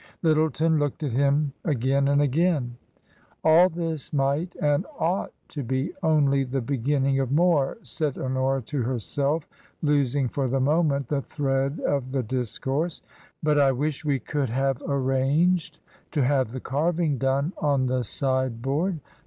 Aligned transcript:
Lyttleton 0.23 0.79
looked 0.79 1.03
at 1.03 1.11
him 1.11 1.53
again 1.63 2.07
and 2.07 2.23
again." 2.23 2.75
All 3.43 3.69
this 3.69 4.11
might 4.11 4.55
and 4.55 4.83
ought 4.97 5.31
to 5.49 5.61
be 5.61 5.93
only 6.01 6.43
the 6.43 6.59
beginning 6.59 7.19
of 7.19 7.31
more," 7.31 7.77
said 7.83 8.17
Honora 8.17 8.63
to 8.63 8.81
herself, 8.81 9.47
losing 9.83 10.27
for 10.27 10.47
the 10.47 10.59
moment 10.59 11.07
the 11.09 11.21
thread 11.21 11.79
of 11.81 12.13
the 12.13 12.23
discourse;" 12.23 13.03
but 13.43 13.59
I 13.59 13.73
wish 13.73 14.03
we 14.03 14.17
could 14.17 14.49
have 14.49 14.79
c 14.79 14.85
^ 14.85 14.87
5 14.87 14.87
50 14.87 14.87
TRANSITION. 14.87 14.93
arranged 15.03 15.79
to 16.13 16.23
have 16.25 16.51
the 16.51 16.59
carving 16.59 17.19
done 17.19 17.53
on 17.59 17.85
the 17.85 18.03
side 18.03 18.59
board. 18.63 19.01